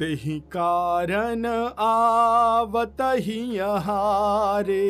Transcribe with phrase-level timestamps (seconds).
[0.00, 1.44] तेहि कारण
[1.78, 4.86] आवत ही हारे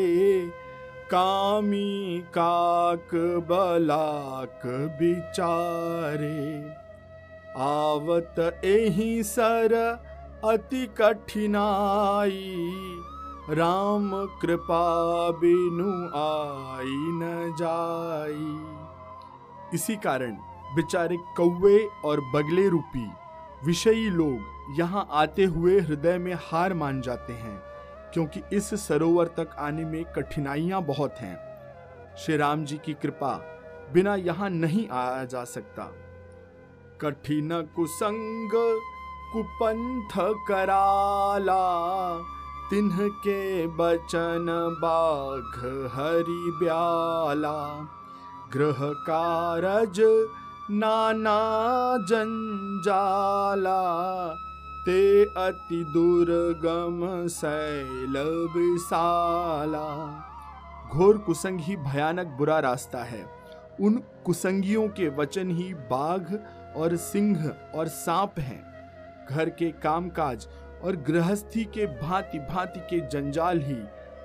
[1.11, 3.11] कामी काक
[3.49, 4.63] बलाक
[5.00, 6.38] बिचारे।
[7.65, 9.75] आवत एही सर
[10.45, 12.57] अति कठिनाई।
[13.50, 14.11] राम
[14.43, 14.86] कृपा
[15.43, 15.91] बिनु
[16.23, 18.48] आई न जाई।
[19.75, 20.32] इसी कारण
[20.75, 23.07] बेचारे कौवे और बगले रूपी
[23.66, 27.56] विषयी लोग यहाँ आते हुए हृदय में हार मान जाते हैं,
[28.12, 31.36] क्योंकि इस सरोवर तक आने में कठिनाइयाँ बहुत हैं।
[32.16, 33.32] श्री राम जी की कृपा
[33.92, 35.91] बिना यहाँ नहीं आया जा सकता।
[37.00, 38.50] कठिन कुसंग
[39.32, 40.12] कुपंथ
[40.48, 41.64] कराला
[42.70, 44.46] तिन्ह के बचन
[44.83, 45.58] बाघ
[45.94, 47.58] हरि ब्याला।
[48.52, 50.00] ग्रह कारज
[50.72, 51.38] नाना
[52.08, 53.80] जंजाला
[54.87, 58.17] ते अति दुर्गम शैल
[58.56, 59.86] विशाला
[60.91, 63.25] घोर कुसंग ही भयानक बुरा रास्ता है।
[63.81, 66.34] उन कुसंगियों के वचन ही बाघ
[66.77, 68.62] और सिंह और सांप हैं।
[69.31, 70.47] घर के कामकाज
[70.84, 73.80] और गृहस्थी के भांति भांति के जंजाल ही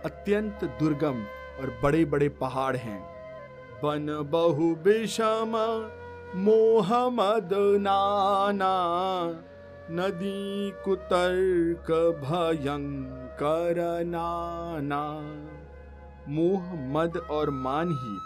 [0.05, 1.23] अत्यंत दुर्गम
[1.61, 2.99] और बड़े बड़े पहाड़ हैं।
[3.83, 5.55] बन बहु विषम
[6.35, 7.49] मोह मद
[7.81, 8.75] नाना।
[9.91, 11.87] नदी कुतर्क
[12.23, 15.01] भयंकर नाना।
[16.31, 18.17] मोह मद और मान ही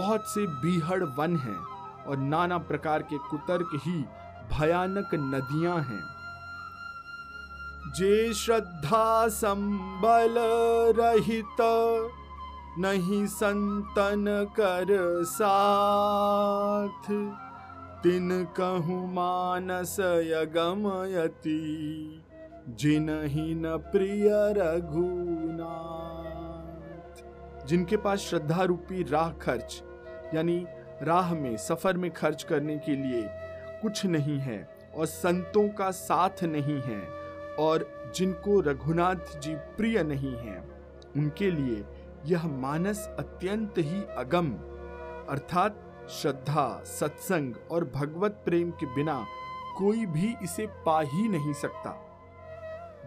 [0.00, 1.58] बहुत से बीहड़ वन हैं
[2.04, 4.04] और नाना प्रकार के कुतर्क ही
[4.52, 6.02] भयानक नदियाँ हैं।
[7.92, 10.34] जे श्रद्धा संबल
[10.98, 11.56] रहित,
[12.78, 14.86] नहीं संतन कर
[15.24, 17.10] साथ।
[18.02, 21.58] तिन कहूँ मानस यगमयति
[22.68, 26.06] जिनहि न प्रिय रघुनाथ।
[27.66, 29.82] जिनके पास श्रद्धा रूपी राह खर्च,
[30.34, 30.66] यानी
[31.02, 33.22] राह में, सफ़र में खर्च करने के लिए
[33.82, 37.00] कुछ नहीं है और संतों का साथ नहीं है
[37.58, 40.58] और जिनको रघुनाथ जी प्रिय नहीं है,
[41.16, 41.84] उनके लिए
[42.26, 44.52] यह मानस अत्यंत ही अगम,
[45.28, 49.24] अर्थात श्रद्धा, सत्संग और भगवत प्रेम के बिना
[49.78, 51.94] कोई भी इसे पा ही नहीं सकता।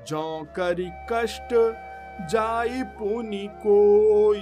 [0.08, 1.54] जो करी कष्ट
[2.32, 4.42] जाई पुनि कोई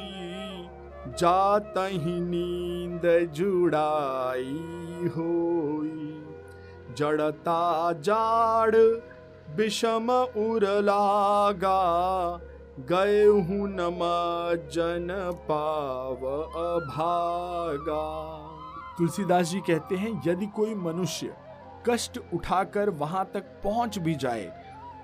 [1.17, 6.23] जात ही नींद जुड़ाई होई।
[6.97, 8.75] जड़ता जाड़
[9.55, 11.81] विषम उर लागा
[12.79, 13.67] गए हूँ
[14.69, 15.07] जन
[15.49, 16.25] पाव
[16.63, 18.03] अभागा।
[18.97, 21.35] तुलसीदास जी कहते हैं, यदि कोई मनुष्य
[21.89, 24.45] कष्ट उठाकर वहाँ तक पहुँच भी जाए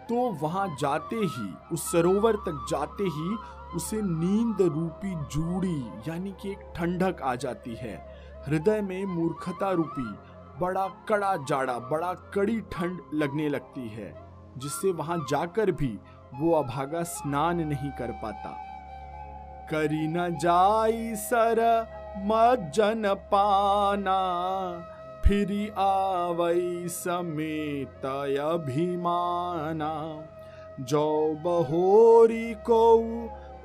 [0.10, 3.36] तो वहाँ जाते ही, उस सरोवर तक जाते ही
[3.76, 7.96] उसे नींद रूपी जूड़ी, यानी कि एक ठंडक आ जाती है।
[8.48, 10.04] हृदय में मूर्खता रूपी,
[10.60, 14.14] बड़ा कड़ा जाड़ा, बड़ा कड़ी ठंड लगने लगती है,
[14.58, 15.98] जिससे वहाँ जाकर भी
[16.34, 18.52] वो अभागा स्नान नहीं कर पाता।
[19.72, 21.62] करी न जाई सर
[22.18, 24.20] मज्जन पाना
[25.26, 29.94] फिर आवई समेत अभिमाना।
[30.80, 33.00] जो बहोरी को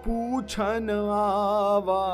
[0.05, 2.05] पूछन आवा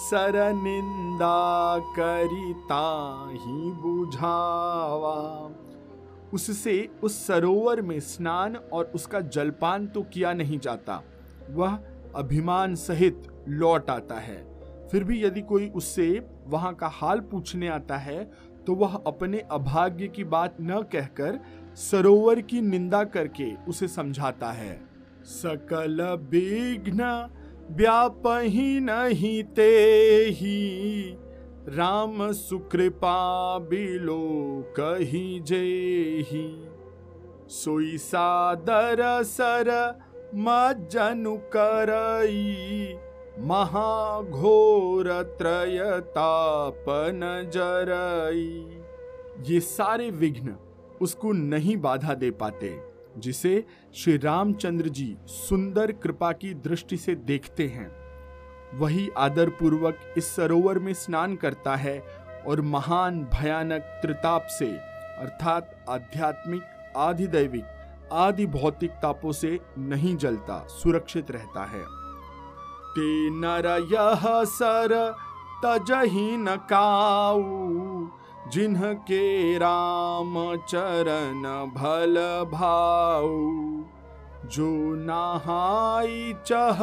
[0.00, 2.84] सर निंदा करिता
[3.32, 5.16] ही बुझावा।
[6.34, 11.02] उससे उस सरोवर में स्नान और उसका जलपान तो किया नहीं जाता,
[11.50, 11.78] वह
[12.16, 14.51] अभिमान सहित लौट आता है।
[14.92, 16.08] फिर भी यदि कोई उससे
[16.46, 18.24] वहाँ का हाल पूछने आता है
[18.66, 21.40] तो वह अपने अभाग्य की बात न कहकर
[21.74, 24.80] सरोवर की निंदा करके उसे समझाता है।
[25.24, 27.00] सकल विघ्न
[27.70, 29.70] व्याप ही नहीं ते
[30.30, 31.18] ही।
[31.68, 34.20] राम सुकृपा बिलो
[34.80, 36.46] कही जेही
[37.48, 39.70] सोई सादर सर
[40.36, 42.94] मज्जनु करई।
[43.38, 47.20] महाघोर त्रयतापन
[47.54, 48.80] जरई
[49.48, 50.56] ये सारे विघ्न
[51.00, 52.78] उसको नहीं बाधा दे पाते,
[53.18, 53.64] जिसे
[53.94, 57.90] श्री रामचंद्र जी सुंदर कृपा की दृष्टि से देखते हैं।
[58.78, 61.98] वही आदर पूर्वक इस सरोवर में स्नान करता है
[62.46, 66.62] और महान भयानक त्रिताप से, अर्थात आध्यात्मिक,
[66.96, 67.64] आधिदैविक
[68.12, 72.01] आदि भौतिक तापों से नहीं जलता, सुरक्षित रहता है।
[72.96, 74.94] ते नर यह सर
[75.64, 77.42] तजही न काऊ
[78.50, 80.34] जिन्हके राम
[80.68, 81.42] चरण
[81.74, 82.16] भल
[82.52, 83.30] भाऊ।
[84.46, 86.82] जो नहाई चह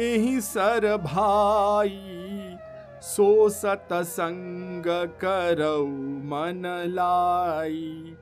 [0.00, 1.98] एहि सर भाई,
[3.02, 4.84] सो सतसंग
[5.24, 5.86] करऊ
[6.30, 8.16] मन लाई।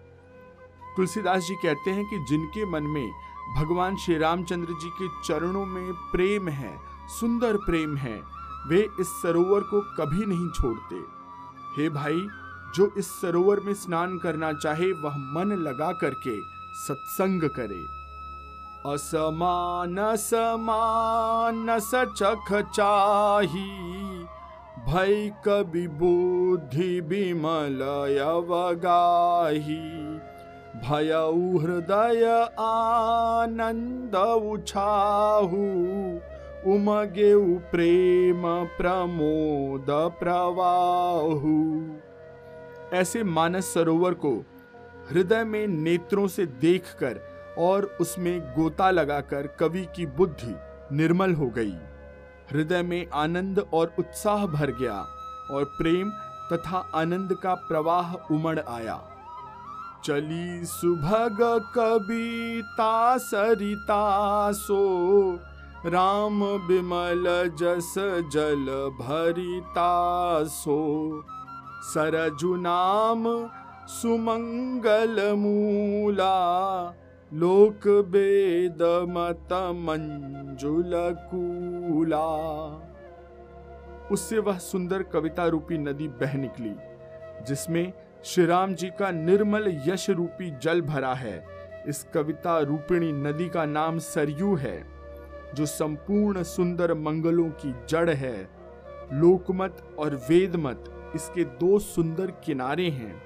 [0.97, 3.11] तुलसीदास जी कहते हैं कि जिनके मन में
[3.57, 8.23] भगवान श्री रामचंद्र जी के चरणों में प्रेम है सुंदर प्रेम है,
[8.67, 10.97] वे इस सरोवर को कभी नहीं छोड़ते।
[11.77, 12.27] हे भाई,
[12.75, 16.41] जो इस सरोवर में स्नान करना चाहे, वह मन लगा करके
[16.75, 17.99] सत्संग करे।
[18.93, 23.71] असमान समान सचख चाही
[24.89, 27.81] भय कवि बुद्धि विमल
[28.21, 29.81] अवगाही।
[30.79, 31.13] भय
[31.63, 32.25] हृदय
[32.61, 34.15] आनंद
[34.53, 35.65] उछाहू
[36.67, 39.87] उमगे प्रेम प्रमोद
[40.21, 41.57] प्रवाहु।
[42.97, 44.45] ऐसे मानस सरोवर को
[45.11, 47.21] हृदय में नेत्रों से देखकर
[47.59, 50.55] और उसमें गोता लगाकर कवि की बुद्धि
[50.97, 51.77] निर्मल हो गई।
[52.53, 55.01] हृदय में आनंद और उत्साह भर गया
[55.51, 56.11] और प्रेम
[56.53, 59.01] तथा आनंद का प्रवाह उमड़ आया।
[60.05, 61.39] चली सुभग
[61.75, 64.83] कविता सरिता सो
[65.87, 67.95] राम बिमल जस
[68.33, 68.65] जल
[69.01, 70.79] भरिता सो।
[71.83, 73.25] सरजु नाम
[73.87, 76.35] सुमंगल मूला।
[77.35, 82.27] लोक वेद मत मंजुल कूला।
[84.13, 86.75] उससे वह सुंदर कविता रूपी नदी बह निकली,
[87.45, 87.93] जिसमें
[88.25, 91.47] श्री राम जी का निर्मल यश रूपी जल भरा है।
[91.89, 94.98] इस कविता रूपिणी नदी का नाम सरयू है।
[95.55, 98.49] जो संपूर्ण सुंदर मंगलों की जड़ है।
[99.13, 103.23] लोकमत और वेदमत इसके दो सुंदर किनारे हैं।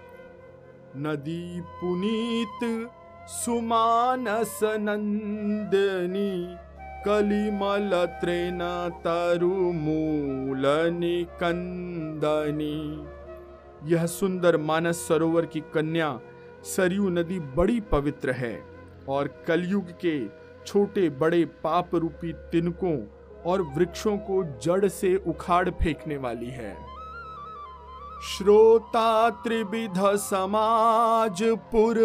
[0.96, 2.90] नदी पुनीत,
[3.28, 6.56] सुमानस नंदनी,
[7.04, 7.90] कलिमल
[8.20, 8.58] त्रेन
[9.04, 10.62] तरु मूल
[10.94, 12.76] निकंदनी
[13.92, 16.20] यह सुंदर मानस सरोवर की कन्या
[16.64, 18.62] सरयू नदी बड़ी पवित्र है
[19.08, 22.96] और कलयुग के छोटे बड़े पाप रूपी तिनकों
[23.46, 26.74] और वृक्षों को जड़ से उखाड़ फेंकने वाली है।
[28.22, 31.98] श्रोता त्रिविध समाजपुर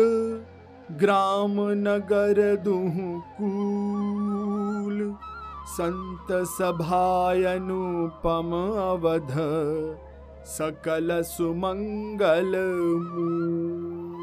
[0.91, 2.39] ग्राम नगर
[3.37, 4.97] कूल
[5.69, 8.51] संत सभाय अनुपम
[8.81, 9.33] अवध,
[10.47, 12.51] सकल सुमंगल
[13.11, 14.16] मूल।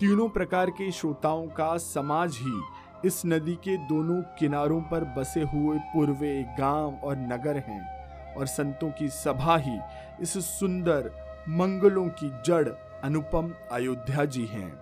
[0.00, 2.62] तीनों प्रकार के श्रोताओं का समाज ही
[3.04, 8.90] इस नदी के दोनों किनारों पर बसे हुए पूर्वे गाँव और नगर हैं और संतों
[8.90, 9.78] की सभा ही
[10.20, 11.10] इस सुंदर
[11.48, 12.68] मंगलों की जड़
[13.04, 14.80] अनुपम अयोध्या जी हैं।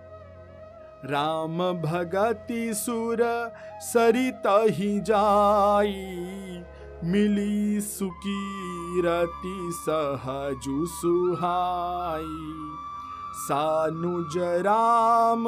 [1.05, 3.17] राम भगति सुर
[3.81, 6.63] सरित ही जाई,
[7.03, 12.23] मिली सुकीरति सहजु सुहाई।
[13.37, 15.45] सानुज राम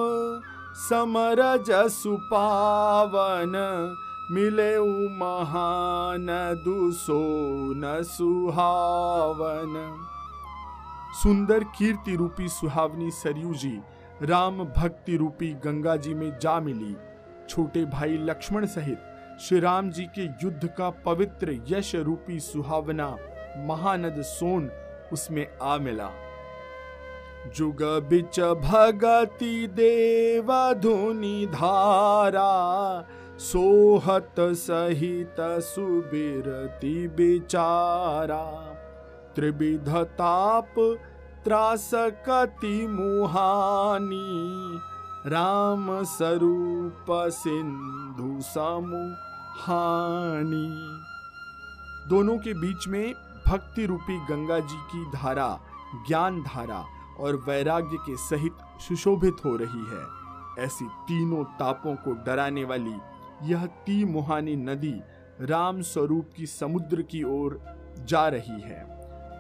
[0.80, 3.54] समर जसु पावन
[4.32, 4.78] मिले
[5.18, 6.28] महान
[6.66, 7.22] दुसो
[7.76, 9.74] न सुहावन।
[11.24, 13.80] सुंदर कीर्ति रूपी सुहावनी सरयू जी,
[14.24, 16.96] राम भक्ति रूपी गंगा जी में जा मिली।
[17.50, 19.00] छोटे भाई लक्ष्मण सहित
[19.42, 23.16] श्री राम जी के युद्ध का पवित्र यश रूपी सुहावना
[23.68, 24.70] महानद सोन
[25.14, 26.10] उसमें आ मिला।
[27.56, 32.54] जुग बिच भगति देव धुनि धारा,
[33.40, 38.44] सोहत सहित सुबिरति बिचारा।
[39.36, 40.74] त्रिविध ताप
[41.44, 44.80] त्रासकति मुहानी,
[45.30, 49.16] राम स्वरूप सिंधु समूह
[49.62, 50.68] हानि
[52.10, 53.14] दोनों के बीच में
[53.48, 55.60] भक्ति रूपी गंगा जी की धारा,
[56.08, 56.86] ज्ञान धारा
[57.20, 58.54] और वैराग्य के सहित
[58.88, 62.96] सुशोभित हो रही है। ऐसी तीनों तापों को डराने वाली
[63.44, 65.02] यह ती मुहानी नदी
[65.42, 67.60] राम स्वरूप की समुद्र की ओर
[68.00, 68.86] जा रही है।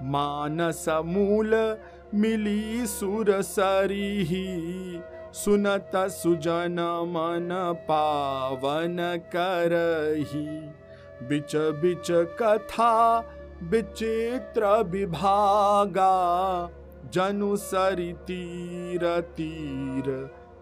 [0.03, 1.77] मानस मूल
[2.15, 5.01] मिली सुर सरी
[5.33, 6.75] सुनत सुजन
[7.09, 7.49] मन
[7.89, 8.97] पावन
[9.35, 10.47] करही।
[11.27, 12.93] बिच बिच कथा
[13.63, 16.13] विचित्र विभागा
[17.13, 20.09] जनु सरी तीर तीर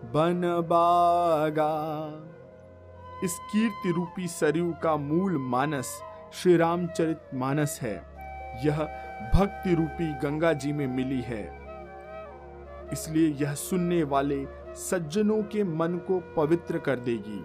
[0.05, 1.73] बन बागा।
[3.23, 6.01] इस कीर्ति रूपी सरयू का मूल मानस
[6.33, 7.95] श्री रामचरित मानस है।
[8.65, 8.83] यह
[9.35, 11.43] भक्ति रूपी गंगा जी में मिली है।
[12.93, 17.43] इसलिए यह सुनने वाले सज्जनों के मन को पवित्र कर देगी।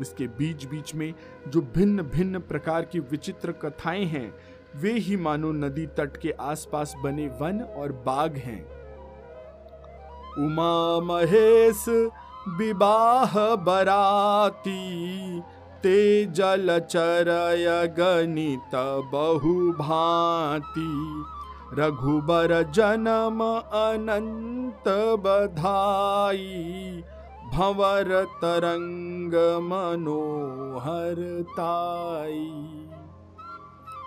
[0.00, 1.14] इसके बीच बीच में
[1.48, 4.34] जो भिन्न भिन्न प्रकार की विचित्र कथाएँ हैं
[4.76, 8.62] वे ही मानो नदी तट के आसपास बने वन और बाग हैं।
[10.38, 11.84] उमा महेश
[12.48, 15.40] विवाह बराती,
[15.82, 18.74] ते जल चरय गणित
[19.12, 21.24] बहु भांति।
[21.74, 23.40] रघुबर जन्म
[23.72, 24.88] अनंत
[25.18, 27.02] बधाई,
[27.54, 32.81] भंवर तरंग मनोहर ताई।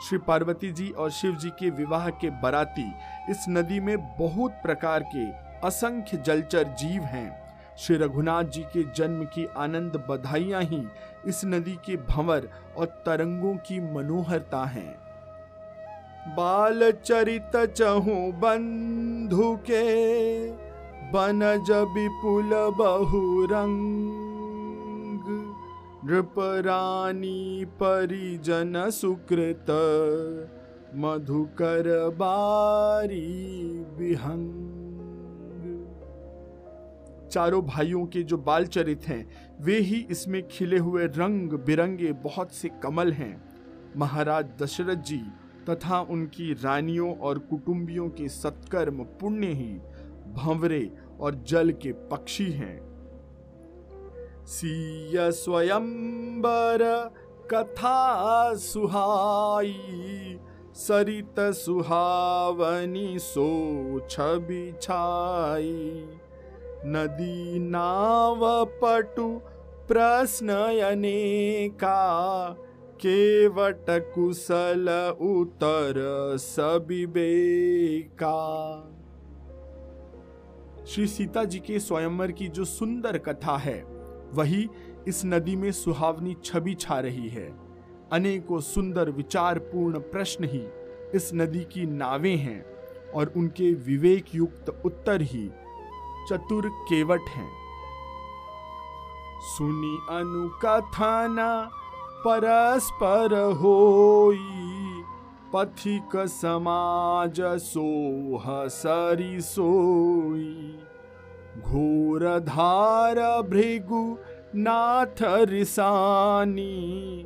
[0.06, 2.84] श्री पार्वती जी और शिव जी के विवाह के बराती
[3.30, 5.26] इस नदी में बहुत प्रकार के
[5.68, 7.30] असंख्य जलचर जीव हैं।
[7.78, 10.84] श्री रघुनाथ जी के जन्म की आनंद बधाइयाँ ही
[11.28, 12.48] इस नदी के भंवर
[12.78, 14.94] और तरंगों की मनोहरता हैं।
[16.36, 19.84] बाल चरित चहु बंधु के
[21.12, 24.35] बनज विपुल बहुरंग
[26.06, 29.66] नृप रानी परिजन सुकृत,
[30.96, 33.20] मधुकर बारी
[33.98, 34.52] विहंग
[37.32, 39.30] चारों भाइयों के जो बाल चरित हैं,
[39.62, 43.44] वे ही इसमें खिले हुए रंग बिरंगे बहुत से कमल हैं।
[43.98, 45.22] महाराज दशरथ जी
[45.70, 49.74] तथा उनकी रानियों और कुटुंबियों के सत्कर्म पुण्य ही,
[50.34, 52.95] भंवरे और जल के पक्षी हैं।
[54.48, 57.12] सीय स्वयंबर
[57.52, 60.40] कथा सुहाई,
[60.76, 66.04] सरित सुहावनी सो छवि छाई
[66.86, 69.42] नदी नाव पटु
[69.88, 72.50] प्रश्नयने का
[73.02, 75.94] केवट कुशल उतर
[76.38, 78.36] सबिबेका।
[80.86, 83.95] श्री सीता जी के स्वयंवर की जो सुंदर कथा है
[84.36, 84.68] वही
[85.08, 87.48] इस नदी में सुहावनी छवि छा रही है।
[88.12, 90.64] अनेकों सुंदर विचारपूर्ण प्रश्न ही
[91.16, 92.64] इस नदी की नावें हैं
[93.12, 95.48] और उनके विवेक युक्त उत्तर ही
[96.30, 97.50] चतुर केवट हैं।
[99.48, 101.50] सुनी अनुकथना
[102.26, 105.04] परस्पर होई,
[105.54, 110.78] पथिक समाज सोह सरी सोई।
[111.58, 114.18] घोर धार भृगु
[114.56, 117.26] नाथ रिसानी,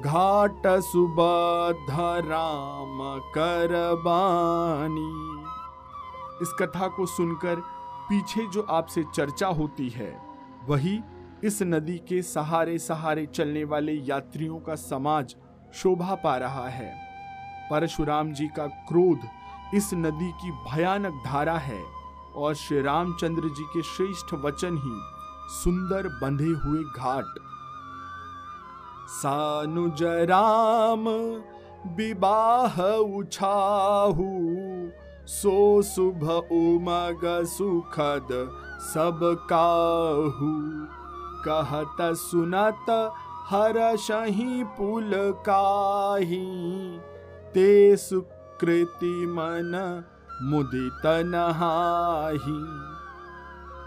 [0.00, 1.90] घाट सुबध
[2.26, 2.98] राम
[3.34, 5.10] करबानी।
[6.42, 7.56] इस कथा को सुनकर
[8.08, 10.16] पीछे जो आपसे चर्चा होती है,
[10.68, 10.98] वही
[11.44, 15.36] इस नदी के सहारे सहारे चलने वाले यात्रियों का समाज
[15.74, 16.92] शोभा पा रहा है।
[17.70, 19.28] परशुराम जी का क्रोध
[19.74, 21.97] इस नदी की भयानक धारा है।
[22.38, 24.98] और श्री रामचंद्र जी के श्रेष्ठ वचन ही
[25.54, 27.38] सुंदर बंधे हुए घाट।
[29.10, 31.08] सानुज राम
[31.96, 32.80] विवाह
[33.18, 34.28] उछाहू,
[35.28, 38.28] सो शुभ उमग सुखद
[38.84, 40.52] सब काहू।
[41.44, 42.90] कहत सुनत
[43.50, 45.10] हर शही पुल
[45.46, 46.46] काही
[47.54, 49.72] ते सुकृति मन
[50.42, 52.58] मुदित नहाही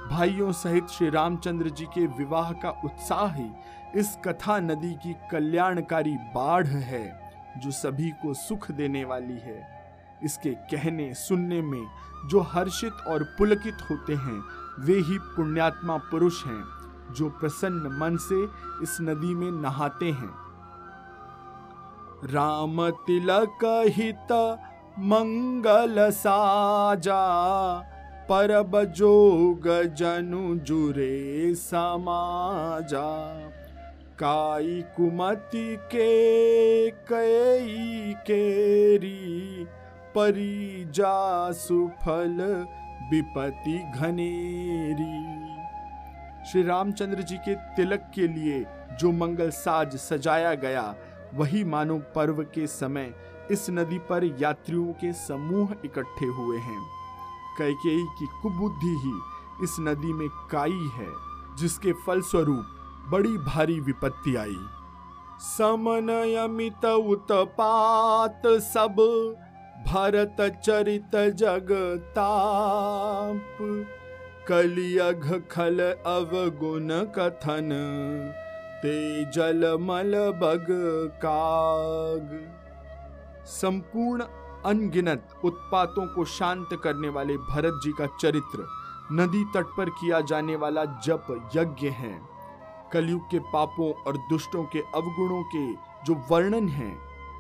[0.09, 3.49] भाइयों सहित श्री रामचंद्र जी के विवाह का उत्साह ही
[3.95, 9.81] इस कथा नदी की कल्याणकारी बाढ़ है, जो सभी को सुख देने वाली है।
[10.23, 11.87] इसके कहने, सुनने में
[12.27, 14.43] जो हर्षित और पुलकित होते हैं,
[14.79, 16.63] वे ही पुण्यात्मा पुरुष हैं,
[17.13, 18.43] जो प्रसन्न मन से
[18.83, 20.33] इस नदी में नहाते हैं।
[22.23, 24.27] राम तिलक हित
[24.99, 27.23] मंगल साजा,
[28.29, 33.07] परब जोग जनु जुरे समाजा।
[34.19, 39.65] काई कुमति के, कई केरी
[40.15, 42.65] परिजा सुफल
[43.11, 45.15] विपति घनेरी।
[46.51, 48.65] श्री रामचंद्र जी के तिलक के लिए
[48.99, 50.95] जो मंगल साज सजाया गया,
[51.33, 53.13] वही मानो पर्व के समय
[53.51, 56.89] इस नदी पर यात्रियों के समूह इकट्ठे हुए हैं।
[57.57, 59.21] कैकेयी की कुबुद्धि ही
[59.63, 61.07] इस नदी में काई है,
[61.57, 62.65] जिसके फलस्वरूप
[63.09, 64.57] बड़ी भारी विपत्ति आई।
[65.39, 68.95] समन अमित उत्पात सब
[69.87, 73.57] भरत चरित जगताप।
[74.47, 77.69] कलियघ खल अवगुण कथन,
[78.83, 80.65] ते जल मल बग
[81.15, 82.57] काग।
[83.45, 84.23] संपूर्ण
[84.65, 88.67] अनगिनत उत्पातों को शांत करने वाले भरत जी का चरित्र
[89.11, 92.19] नदी तट पर किया जाने वाला जप यज्ञ है।
[92.93, 95.73] कलयुग के पापों और दुष्टों के अवगुणों के
[96.05, 96.97] जो वर्णन हैं,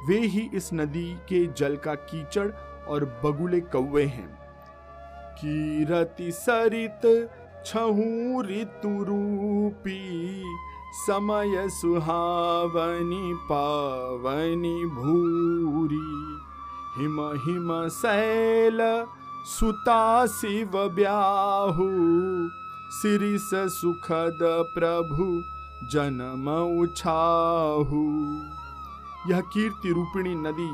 [0.07, 2.51] वे ही इस नदी के जल का कीचड़
[2.87, 4.29] और बगुले कौवे हैं।
[5.35, 7.01] कीरति सरित
[7.65, 10.43] छहू ऋतु रूपी
[10.93, 16.37] समय सुहावनी पावनी भूरी।
[16.97, 19.05] हिम हिम शैल
[19.45, 21.89] सुता शिव ब्याहु।
[22.91, 24.39] सिरिस सुखद
[24.75, 25.41] प्रभु
[25.87, 26.49] जन्म
[26.81, 28.03] उछाहु।
[29.31, 30.71] यह कीर्ति रूपिणी नदी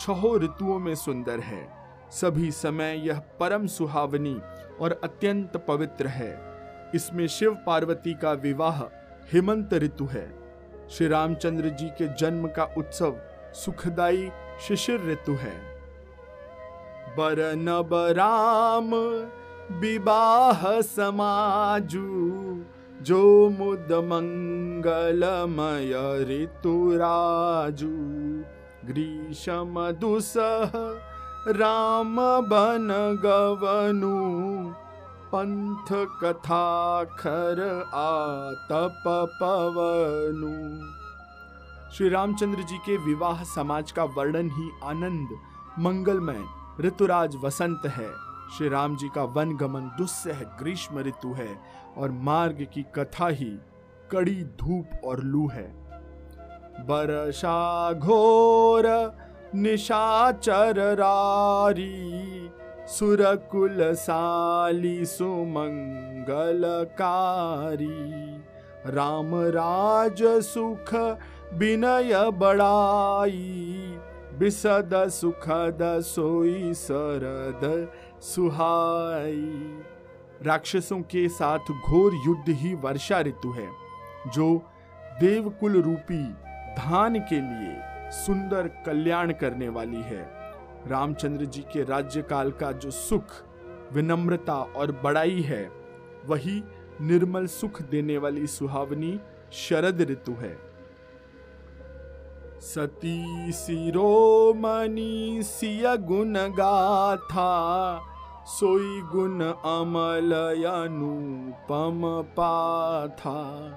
[0.00, 1.72] छहो ऋतुओं में सुंदर है।
[2.10, 4.40] सभी समय यह परम सुहावनी
[4.80, 6.48] और अत्यंत पवित्र है।
[6.94, 8.82] इसमें शिव पार्वती का विवाह
[9.32, 10.38] हेमंत ऋतु है।
[10.90, 13.16] श्री रामचंद्र जी के जन्म का उत्सव
[13.54, 14.30] सुखदाई
[14.66, 15.78] शिशिर ऋतु है।
[17.16, 18.94] बर नब राम
[19.80, 22.64] विवाह समाजू,
[23.02, 25.92] जो मुद मंगलमय
[26.24, 27.88] ऋतुराजू
[28.84, 30.72] ग्रीष्म दुसह
[31.52, 32.16] राम
[32.48, 34.74] बन गवनु
[35.32, 35.92] पंथ
[36.22, 37.60] कथा खर
[37.94, 39.02] आतप
[39.40, 40.52] पवनु
[41.92, 45.28] श्री रामचंद्र जी के विवाह समाज का वर्णन ही आनंद,
[45.78, 46.42] मंगलमय,
[46.80, 48.08] ऋतुराज वसंत है।
[48.56, 51.48] श्री राम जी का वन गमन दुस्सह ग्रीष्म ऋतु है
[51.98, 53.50] और मार्ग की कथा ही
[54.12, 55.66] कड़ी धूप और लू है।
[56.86, 58.86] बरसा घोर
[59.54, 62.50] निशाचर रारी
[62.88, 66.06] सुरकुल साली सुमंगलकारी।
[68.86, 70.94] राम राज सुख
[71.54, 73.98] विनय बड़ाई।
[74.38, 77.92] बिसद सुखद सोई सरद
[78.22, 79.78] सुहाई।
[80.42, 83.68] राक्षसों के साथ घोर युद्ध ही वर्षा ऋतु है,
[84.26, 84.62] जो
[85.20, 86.22] देवकुल रूपी
[86.78, 87.76] धान के लिए
[88.10, 90.37] सुंदर कल्याण करने वाली है।
[90.86, 93.24] रामचंद्र जी के राज्यकाल का जो सुख,
[93.92, 95.72] विनम्रता और बड़ाई है,
[96.26, 96.62] वही
[97.00, 99.20] निर्मल सुख देने वाली सुहावनी
[99.52, 100.68] शरद ऋतु है।
[102.60, 108.02] सती सिरोमणि सिय गुण गाथा,
[108.46, 113.68] सोई गुण अमल अनुपम पाथा।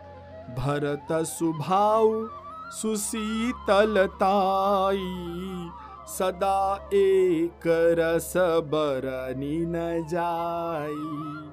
[0.60, 2.30] भरत सुभाव
[2.72, 5.70] सुशीतलताई
[6.12, 7.62] सदा एक
[8.00, 11.52] रस बरनी न जाई।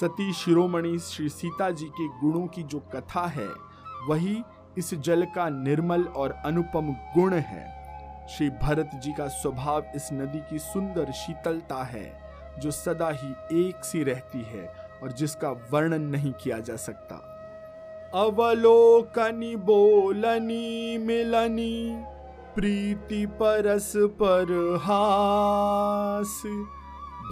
[0.00, 3.48] सती शिरोमणि श्री सीता जी के गुणों की जो कथा है,
[4.08, 4.42] वही
[4.78, 7.64] इस जल का निर्मल और अनुपम गुण है।
[8.28, 12.20] श्री भरत जी का स्वभाव इस नदी की सुंदर शीतलता है,
[12.58, 13.30] जो सदा ही
[13.68, 14.66] एक सी रहती है
[15.02, 17.16] और जिसका वर्णन नहीं किया जा सकता।
[18.14, 22.04] अवलोकनी, बोलनी, मिलनी
[22.56, 26.42] प्रीति परस पर हास।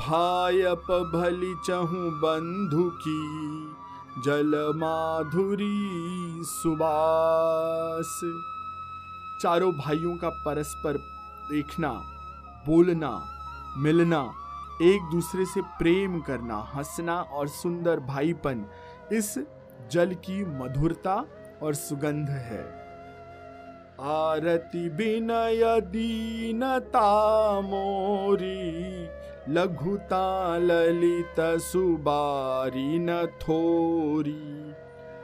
[0.01, 3.75] भायप भली चहु बंधु की,
[4.23, 8.21] जल माधुरी सुबास
[9.43, 10.97] चारों भाइयों का परस्पर
[11.53, 11.93] देखना,
[12.67, 13.27] बोलना,
[13.77, 14.35] मिलना,
[14.83, 18.67] एक दूसरे से प्रेम करना, हंसना और सुंदर भाईपन,
[19.13, 19.35] इस
[19.93, 21.25] जल की मधुरता
[21.63, 22.84] और सुगंध है।
[24.01, 27.11] आरती बिनय दीनता
[27.61, 29.07] मोरी,
[29.49, 34.75] लघुता ललित सुबारी न थोरी।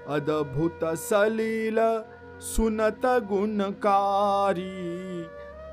[0.09, 2.03] अद्भुत सलील
[2.41, 4.71] सुनत गुणकारी,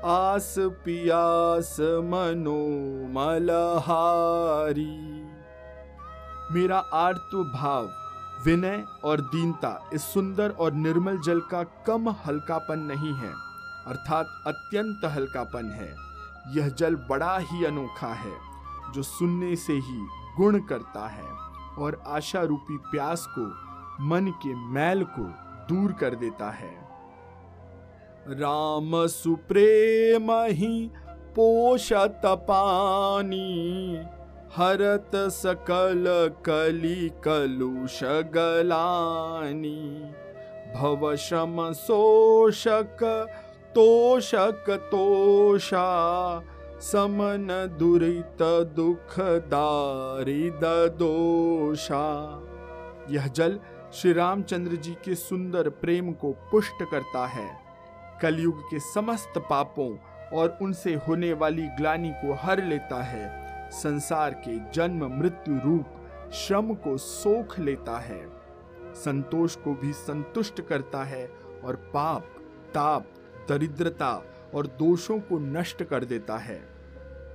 [0.04, 3.18] आस पियास मनोमलहारी।
[6.50, 7.88] मेरा आर्त भाव
[8.44, 13.32] विनय और दीनता इस सुंदर और निर्मल जल का कम हल्कापन नहीं है,
[13.86, 15.88] अर्थात अत्यंत हल्कापन है।
[16.56, 18.32] यह जल बड़ा ही अनोखा है,
[18.92, 21.28] जो सुनने से ही गुण करता है
[21.78, 23.46] और आशा रूपी प्यास को,
[24.04, 25.24] मन के मैल को
[25.68, 26.70] दूर कर देता है।
[28.30, 30.90] राम सुप्रेम ही
[31.36, 33.98] पोषत पानी।
[34.56, 40.12] हरत सकल कली कलुष गलानी,
[40.76, 43.28] भव शम शोषक
[43.74, 46.40] तोषक तोषा,
[46.80, 52.42] समन दुरित दुख दारिद दोषा।
[53.10, 53.60] यह जल
[53.92, 57.50] श्री रामचंद्र जी के सुंदर प्रेम को पुष्ट करता है।
[58.22, 59.96] कलयुग के समस्त पापों
[60.38, 65.84] और उनसे होने वाली ग्लानी को हर लेता है। संसार के जन्म, मृत्यु रूप,
[66.32, 68.28] श्रम को सोख लेता है।
[68.94, 71.30] संतोष को भी संतुष्ट करता है
[71.64, 72.22] और पाप,
[72.74, 73.06] ताप,
[73.48, 74.22] दरिद्रता
[74.54, 76.68] और दोषों को नष्ट कर देता है।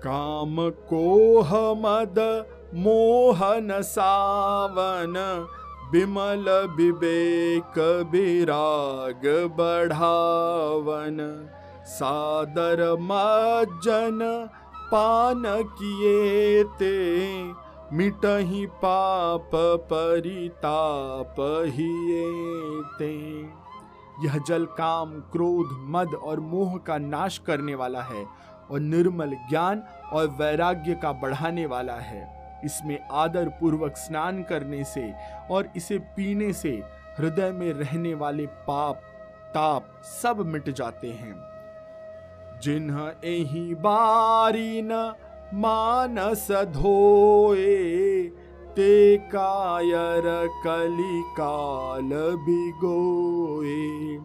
[0.03, 5.47] काम कोह मद मोहन सावन
[5.91, 11.49] विमल विवेक विराग बढ़ावन।
[11.85, 14.49] सादर मज्जन
[14.91, 16.93] पान किए ते
[17.93, 19.51] मिटही पाप
[19.91, 21.35] परिताप
[21.75, 22.23] हिए
[24.23, 28.25] यह जल काम, क्रोध, मद और मोह का नाश करने वाला है
[28.71, 32.21] और निर्मल ज्ञान और वैराग्य का बढ़ाने वाला है।
[32.65, 35.13] इसमें आदर पूर्वक स्नान करने से
[35.51, 36.81] और इसे पीने से
[37.19, 39.01] हृदय में रहने वाले पाप,
[39.55, 41.52] ताप सब मिट जाते हैं।
[42.63, 45.13] जिन्ह एही बारी न
[45.53, 48.23] मानस धोए,
[48.75, 50.23] ते कायर
[50.63, 52.09] कलिकाल
[52.45, 54.17] बिगोए।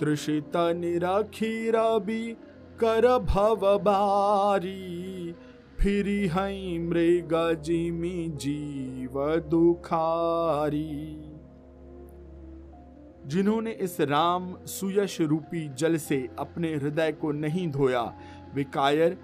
[0.00, 2.36] तृषित निरखी रवि
[2.80, 5.34] कर भव बारी,
[5.80, 11.21] फिरी हई मृग जिमी जीव दुखारी।
[13.26, 18.02] जिन्होंने इस राम सुयश रूपी जल से अपने हृदय को नहीं धोया,
[18.54, 19.16] वे कायर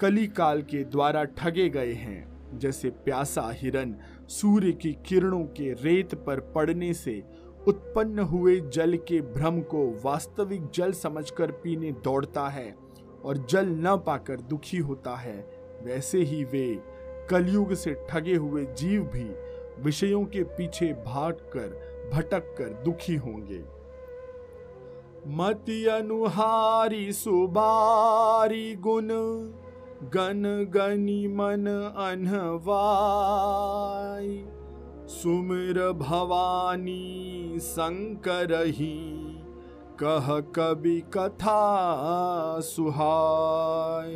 [0.00, 3.94] कली काल के द्वारा ठगे गए हैं, जैसे प्यासा हिरन
[4.28, 7.22] सूर्य की किरणों के रेत पर पड़ने से
[7.68, 12.74] उत्पन्न हुए जल के भ्रम को वास्तविक जल समझकर पीने दौड़ता है
[13.24, 15.36] और जल न पाकर दुखी होता है।
[15.82, 16.66] वैसे ही वे
[17.30, 19.24] कलयुग से ठगे हुए जीव भी
[19.82, 23.62] विषयों के पीछे भाग कर भटक कर दुखी होंगे।
[25.36, 29.08] मति अनुहारी सुबारी गुण
[30.14, 30.42] गन
[30.74, 34.44] गनी मन अनहवाई
[35.08, 38.96] सुमिर भवानी शंकर ही,
[40.02, 44.14] कह कवि कथा सुहाय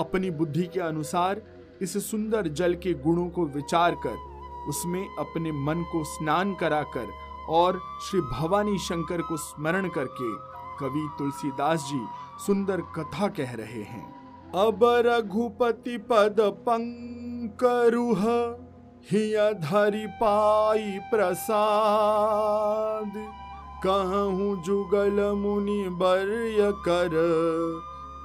[0.00, 1.42] अपनी बुद्धि के अनुसार
[1.82, 4.29] इस सुंदर जल के गुणों को विचार कर
[4.68, 7.08] उसमें अपने मन को स्नान कराकर
[7.48, 10.36] और श्री भवानी शंकर को स्मरण करके
[10.78, 12.06] कवि तुलसीदास जी
[12.46, 14.20] सुंदर कथा कह रहे हैं।
[14.54, 18.20] अब रघुपति पद पंकरुह
[19.10, 23.12] हिय धरि पाई प्रसाद।
[23.84, 27.10] कहूँ जुगल मुनि वर्य कर,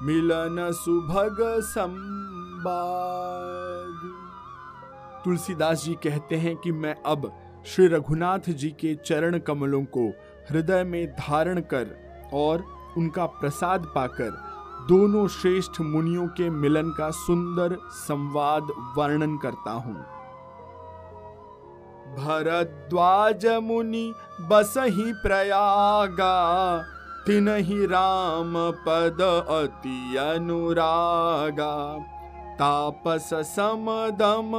[0.03, 4.14] मिलन सुभग संवाद।
[5.25, 7.31] तुलसीदास जी कहते हैं कि मैं अब
[7.65, 10.07] श्री रघुनाथ जी के चरण कमलों को
[10.49, 11.95] हृदय में धारण कर
[12.33, 12.63] और
[12.97, 14.31] उनका प्रसाद पाकर
[14.89, 19.95] दोनों श्रेष्ठ मुनियों के मिलन का सुंदर संवाद वर्णन करता हूँ।
[22.15, 26.35] भरद्वाज मुनि बस ही प्रयागा
[27.25, 28.53] तिन ही राम
[28.87, 31.75] पद अति अनुरागा।
[32.55, 34.51] तापस समदम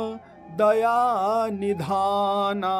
[0.50, 2.76] दया निधाना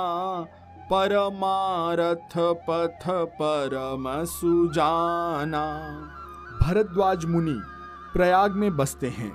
[0.91, 5.65] परमारथ पथ परम सुजाना
[6.63, 7.61] भरद्वाज मुनि,
[8.13, 9.33] प्रयाग में बसते हैं।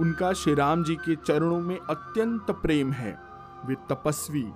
[0.00, 3.18] उनका श्री राम जी के चरणों में अत्यंत प्रेम है।
[3.66, 4.52] वे तपस्वी,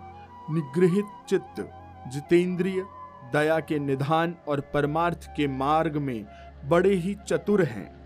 [0.50, 1.70] निगृहित चित्त,
[2.08, 2.87] जितेंद्रिय,
[3.32, 6.26] दया के निधान और परमार्थ के मार्ग में
[6.64, 8.04] बड़े ही चतुर हैं।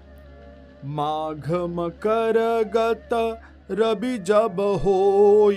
[0.85, 3.09] माघ मकर गत
[3.71, 5.57] रवि जब होई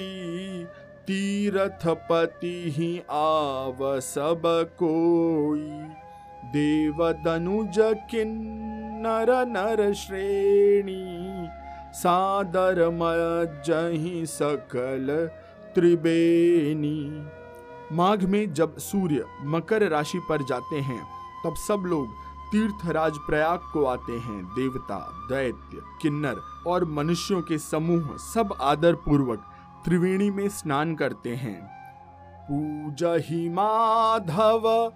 [1.07, 4.41] तीरथ पति ही आव सब
[4.79, 5.69] कोई।
[6.51, 7.77] देव दनुज
[8.11, 11.03] किन्नर नर श्रेणी,
[11.93, 15.29] सादर मही सकल
[15.75, 17.25] त्रिवेणी
[17.91, 21.01] माघ में जब सूर्य मकर राशि पर जाते हैं,
[21.45, 22.07] तब सब लोग
[22.51, 24.97] तीर्थराज प्रयाग को आते हैं। देवता,
[25.29, 29.45] दैत्य, किन्नर और मनुष्यों के समूह सब आदर पूर्वक
[29.85, 31.59] त्रिवेणी में स्नान करते हैं।
[32.49, 34.91] पूजा ही माधव,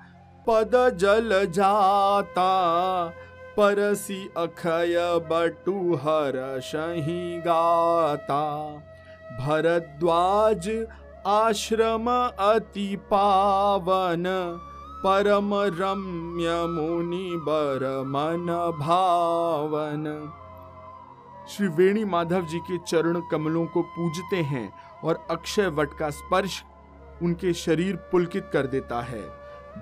[0.48, 2.50] पद जल जाता,
[3.58, 4.96] परसी अखय
[5.32, 8.44] बटु हर शही गाता।
[9.40, 10.70] भरद्वाज
[11.28, 12.06] आश्रम
[12.40, 14.26] अति पावन
[15.06, 18.48] परम रम्य मुनि बर मन
[18.80, 20.06] भावन
[21.50, 26.64] श्री वेणी माधव जी के चरण कमलों को पूजते हैं और अक्षय वट का स्पर्श
[27.24, 29.22] उनके शरीर पुलकित कर देता है।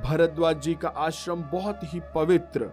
[0.04, 2.66] भरद्वाज जी का आश्रम बहुत ही पवित्र,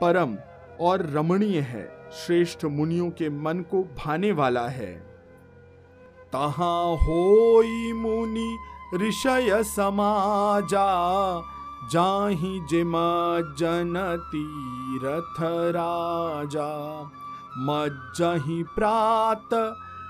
[0.00, 0.36] परम
[0.80, 4.92] और रमणीय है। श्रेष्ठ मुनियों के मन को भाने वाला है।
[6.32, 8.58] तहा होई मुनि
[8.94, 10.88] ऋषय समाजा
[11.88, 12.92] जाहि जिम
[13.58, 13.94] जन
[14.32, 15.40] तीरथ
[15.76, 17.02] राजा,
[17.58, 19.48] मज्जहि प्रात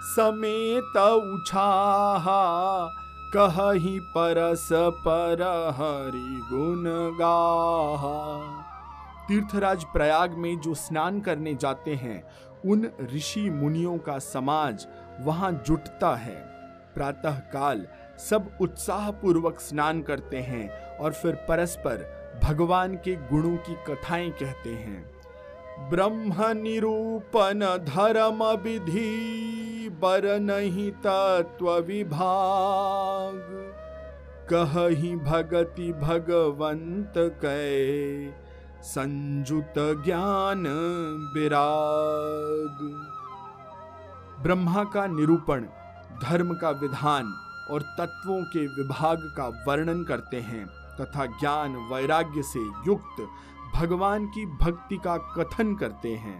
[0.04, 2.42] समेत उछाहा,
[3.36, 5.42] कहही परस पर
[5.76, 6.84] हरि गुण
[7.18, 8.16] गाहा।
[9.28, 12.22] तीर्थराज प्रयाग में जो स्नान करने जाते हैं,
[12.66, 14.86] उन ऋषि मुनियों का समाज
[15.20, 16.36] वहाँ जुटता है।
[16.94, 17.86] प्रातः काल
[18.20, 24.70] सब उत्साह पूर्वक स्नान करते हैं और फिर परस्पर भगवान के गुणों की कथाएँ कहते
[24.70, 25.20] हैं।
[25.90, 33.40] ब्रह्म निरूपण धर्म विधि, बर नहीं तत्व विभाग।
[34.52, 38.34] कही भगति भगवंत कै
[38.82, 40.66] संजुत ज्ञान
[41.34, 42.78] विराग।
[44.42, 45.64] ब्रह्मा का निरूपण,
[46.22, 47.34] धर्म का विधान
[47.70, 50.66] और तत्वों के विभाग का वर्णन करते हैं,
[51.00, 53.26] तथा ज्ञान वैराग्य से युक्त
[53.74, 56.38] भगवान की भक्ति का कथन करते हैं।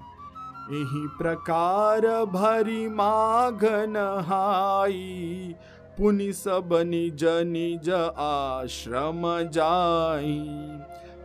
[0.71, 5.55] यही प्रकार भरी माघ नहाई
[5.99, 10.39] पुनि सब निज निज आश्रम जाई।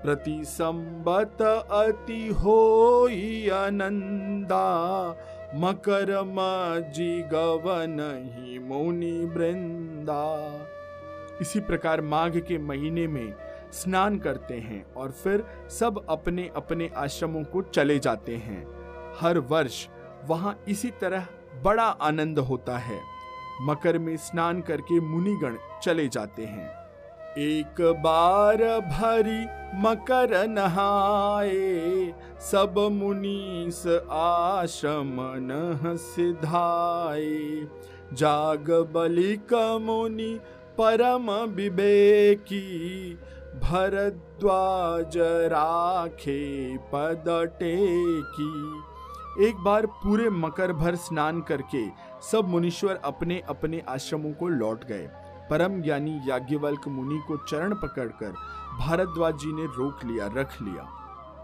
[0.03, 4.65] प्रति संबत अति होई आनंदा
[5.55, 6.07] मकर
[6.95, 7.99] जी गवन
[8.33, 10.23] ही मुनि वृंदा।
[11.41, 13.33] इसी प्रकार माघ के महीने में
[13.73, 18.67] स्नान करते हैं और फिर सब अपने अपने आश्रमों को चले जाते हैं।
[19.19, 19.87] हर वर्ष
[20.25, 21.27] वहाँ इसी तरह
[21.63, 22.99] बड़ा आनंद होता है।
[23.61, 26.69] मकर में स्नान करके मुनिगण चले जाते हैं।
[27.37, 29.45] एक बार भरी
[29.79, 32.04] मकर नहाए।
[32.41, 37.67] सब मुनीस आश्रम नह सिधाए
[38.13, 40.39] जाग बलिक मुनि
[40.77, 43.13] परम विवेकी।
[43.63, 45.17] भरद्वाज
[45.53, 47.23] राखे पद
[47.59, 51.85] टेकी। एक बार पूरे मकर भर स्नान करके
[52.31, 55.09] सब मुनीश्वर अपने अपने आश्रमों को लौट गए।
[55.49, 58.31] परम ज्ञानी याज्ञवल्क मुनि को चरण पकड़कर
[58.79, 60.87] भारद्वाज जी ने रोक लिया, रख लिया।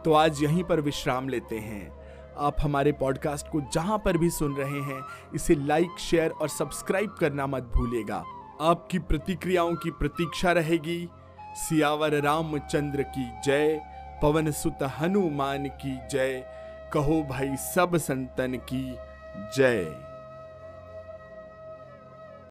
[0.05, 2.01] तो आज यहीं पर विश्राम लेते हैं।
[2.37, 5.01] आप हमारे पॉडकास्ट को जहाँ पर भी सुन रहे हैं,
[5.35, 8.23] इसे लाइक शेयर और सब्सक्राइब करना मत भूलिएगा।
[8.61, 11.09] आपकी प्रतिक्रियाओं की प्रतीक्षा रहेगी।
[11.55, 13.81] सियावर रामचंद्र की जय
[14.21, 16.43] पवन सुत हनुमान की जय,
[16.93, 18.83] कहो भाई सब संतन की
[19.57, 20.10] जय।